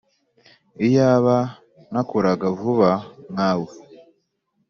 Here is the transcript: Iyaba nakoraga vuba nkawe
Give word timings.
Iyaba 0.85 1.37
nakoraga 1.91 2.47
vuba 2.59 2.91
nkawe 3.33 3.71